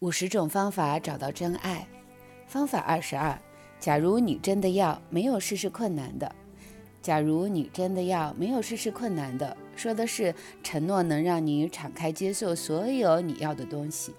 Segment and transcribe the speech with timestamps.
[0.00, 1.84] 五十种方法找到真爱。
[2.46, 3.36] 方法二十二：
[3.80, 6.32] 假如你真的要，没有事是困难的。
[7.02, 10.32] 假如你真的要，没有事是困难的，说的是
[10.62, 14.14] 承诺能让你敞开接受所有你要的东西。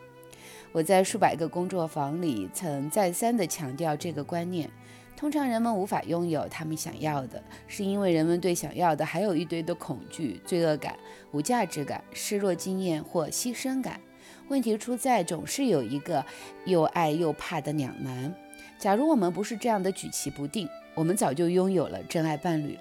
[0.74, 4.70] 我在数百个工作坊里曾再三地强调这个观念。
[5.16, 10.98] 通常人们无法拥有他们想要的，是因为人们对想要的还有一堆的恐惧、罪恶感、
[11.32, 14.00] 无价值感、失落经验或牺牲感。
[14.50, 16.24] 问题出在总是有一个
[16.66, 18.34] 又爱又怕的两难。
[18.78, 22.78] 假如我们不是这样的举棋不定，我们早就拥有了真爱伴侣。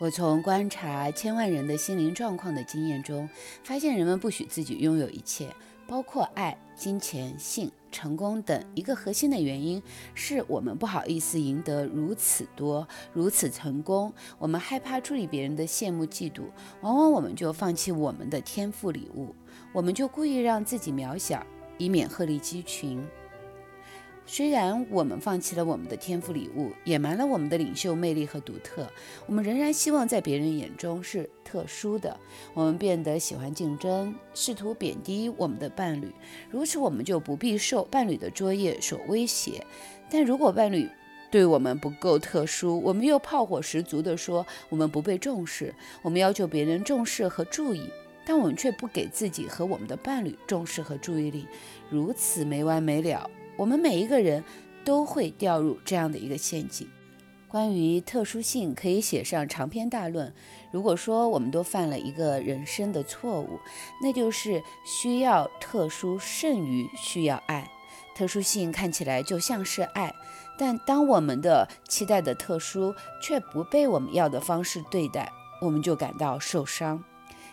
[0.00, 3.28] 我从观察千万人的心灵状况的经验中，
[3.62, 5.48] 发现人们不许自己拥有一切，
[5.86, 7.70] 包括爱、金钱、性。
[7.92, 9.82] 成功等一个核心的原因
[10.14, 16.42] 是我们不好意思赢得如此多、如此成功，我们害怕处理别人的羡慕嫉妒，
[16.82, 19.34] 往往我们就放弃我们的天赋礼物，
[19.72, 21.46] 我们就故意让自己渺小，
[21.78, 23.06] 以免鹤立鸡群。
[24.26, 28.88] 虽然我们放弃了我们的天赋礼物，野蛮了我们的领袖魅力和独特，
[29.26, 32.16] 我们仍然希望在别人眼中是特殊的。
[32.54, 36.12] 我们变得喜欢竞争，试图贬低我们的伴侣，
[36.48, 39.66] 如此我们就不必受伴侣的作业所威胁。
[40.08, 40.88] 但如果伴侣
[41.28, 47.90] 对我们不够特殊，我们又炮火十足地说我们不被重视，我们要求别人重视和注意，
[48.24, 51.46] 但我们却不给自己和我们的伴侣重视和注意力，
[51.88, 53.28] 如此没完没了。
[53.56, 54.44] 我们每一个人
[54.84, 56.88] 都会掉入这样的一个陷阱。
[57.48, 60.32] 关于特殊性，可以写上长篇大论。
[60.70, 63.58] 如果说我们都犯了一个人生的错误，
[64.00, 67.68] 那就是需要特殊胜于需要爱。
[68.14, 70.14] 特殊性看起来就像是爱，
[70.56, 77.02] 但当我们的期待的特殊却不被我们要的方式对待，我们就感到受伤。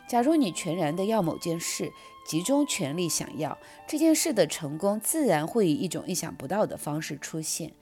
[0.07, 1.91] 假如你全然的要某件事，
[2.25, 7.73] 集中全力想要这件事的成功，自然会以一种意想不到的方式出现。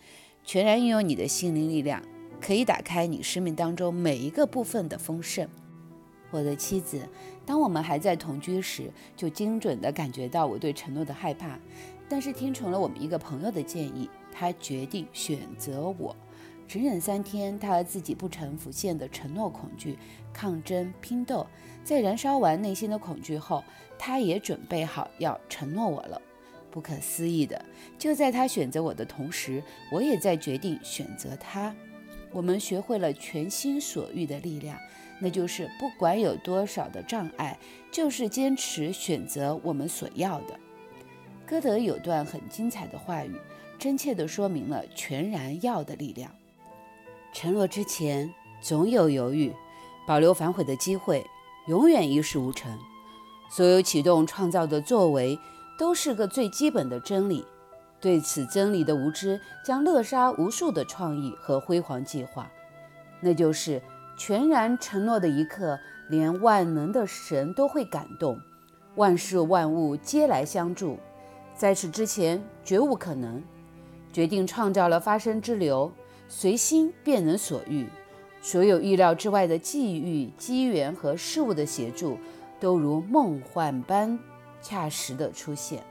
[0.43, 2.01] 全然拥有你的心灵力量，
[2.41, 5.47] 可以打开你生命当中每一个部分的丰盛。
[6.31, 7.07] 我的妻子，
[7.45, 11.59] 当我们还在同居时，就精准地感觉到我对承诺的害怕，
[12.09, 16.15] 但是听从了我们一个朋友的建议，她决定选择我。
[16.67, 19.97] 只忍三天，他和自己不曾浮现的承诺恐惧
[20.33, 21.45] 抗争拼斗，
[21.83, 23.63] 在燃烧完内心的恐惧后，
[23.97, 26.21] 他也准备好要承诺我了。
[26.71, 27.63] 不可思议的，
[27.97, 31.73] 就在他选择我的同时，我也在决定选择他。
[32.31, 34.77] 我们学会了全心所欲的力量，
[35.19, 37.57] 那就是不管有多少的障碍，
[37.91, 40.59] 就是坚持选择我们所要的。
[41.45, 43.33] 歌德有段很精彩的话语，
[43.79, 46.29] 真切地说明了全然要的力量。
[47.35, 49.53] 承诺之前总有犹豫，
[50.07, 51.29] 保留反悔的机会，
[51.67, 52.79] 永远一事无成。
[53.49, 55.37] 所有启动创造的作为，
[55.77, 57.45] 都是个最基本的真理。
[57.99, 62.49] 对此真理的无知，将扼杀无数的创意和辉煌计划。
[63.19, 63.81] 那就是
[64.17, 68.39] 全然承诺的一刻，连万能的神都会感动，
[68.95, 70.97] 万事万物皆来相助。
[71.53, 73.43] 在此之前，绝无可能。
[74.13, 75.91] 决定创造了发生之流。
[76.27, 77.87] 随心便能所欲，
[78.41, 82.17] 所有意料之外的际遇、机缘和事物的协助，
[82.59, 84.17] 都如梦幻般
[84.61, 85.83] 恰时的出现。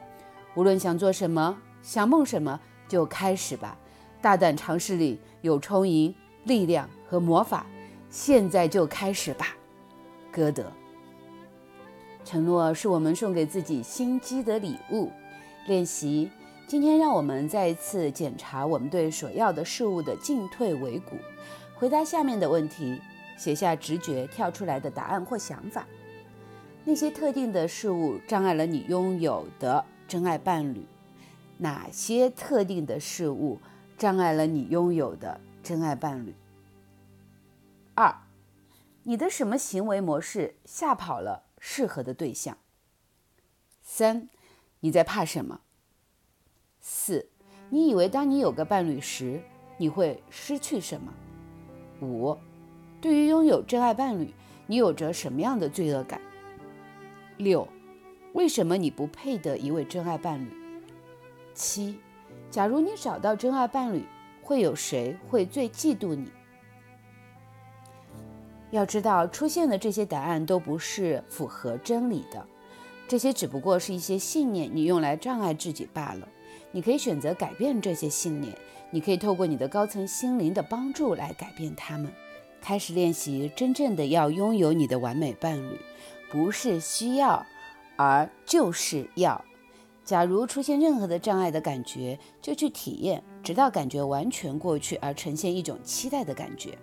[0.55, 3.77] 无论想做什么，想梦什么，就开始吧！
[4.21, 6.15] 大胆尝试里有充盈、
[6.45, 7.67] 力量和魔法。
[8.11, 9.57] 现在就开始吧，
[10.33, 10.71] 歌德。
[12.25, 15.11] 承诺是我们送给自己心机的礼物。
[15.67, 16.31] 练习。
[16.67, 21.17] 今天，让我们再一次检查我们对所要的事物的进退维谷。
[21.75, 22.99] 回答下面的问题，
[23.37, 25.87] 写下直觉跳出来的答案或想法。
[26.83, 30.87] 那些特定的事物障碍了你拥有的真爱伴侣？
[31.59, 33.61] 哪些特定的事物
[33.99, 36.35] 障碍了你拥有的真爱伴侣？
[37.95, 38.23] 二，
[39.03, 42.57] 你的什么行为模式吓跑了适合的对象？
[43.83, 44.31] 三，
[44.81, 45.61] 你在怕什么？
[47.07, 47.29] 四，
[47.69, 49.39] 你以为当你有个伴侣时，
[49.77, 51.13] 你会失去什么？
[52.01, 52.35] 五，
[52.99, 54.33] 对于拥有真爱伴侣，
[54.67, 56.19] 你有着什么样的罪恶感？
[57.37, 57.69] 六，
[58.33, 60.51] 为什么你不配得一位真爱伴侣？
[61.53, 61.99] 七，
[62.51, 64.07] 假如你找到真爱伴侣，
[64.43, 66.33] 会有谁会最嫉妒你？
[68.71, 72.47] 要知道，出现的这些答案都不是符合真理的，
[73.07, 76.27] 这些只不过是一些信念，你用来障碍自己罢了。
[76.75, 78.53] 你可以选择改变这些信念，
[78.91, 82.13] 你可以透过你的高层心灵的帮助来改变他们。
[82.61, 85.79] 开始练习真正的要拥有你的完美伴侣，
[86.33, 87.47] 不是需要，
[87.95, 89.45] 而就是要。
[90.05, 96.77] 假如出现任何的障碍的感觉，就去体验，直到感觉完全过去，而呈现一种期待的感觉。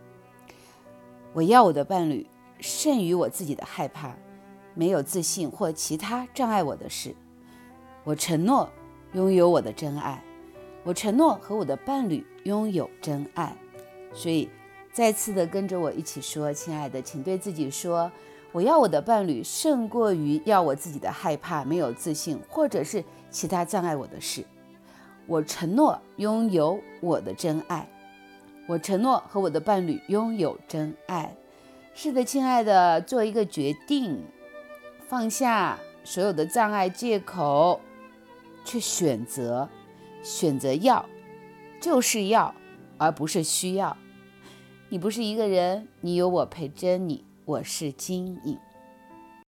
[1.34, 2.26] 我要我的伴侣
[2.62, 4.16] 胜于我自己的害怕，
[4.74, 7.14] 没有自信或其他障碍我的事。
[8.04, 8.70] 我承诺
[9.14, 10.24] 拥有我的真爱，
[10.84, 13.56] 我承诺和我的伴侣拥有真爱。
[14.14, 14.50] 所以，
[14.94, 18.12] 再次的跟着我一起说，亲爱的，请对自己说。
[18.54, 24.44] 我要我的伴侣胜过于要我自己的害怕、没有自信，或者是其他障碍我的事。
[25.26, 27.88] 我承诺拥有我的真爱。
[28.68, 31.34] 我承诺和我的伴侣拥有真爱。
[31.94, 34.22] 是的，亲爱的，做一个决定，
[35.08, 37.80] 放下所有的障碍、借口，
[38.64, 39.68] 去选择，
[40.24, 41.06] 选择要，
[41.80, 42.54] 就是要，
[42.98, 43.96] 而不是需要。
[44.90, 47.24] 你不是一个人，你有我陪着你。
[47.46, 48.58] 我是金影。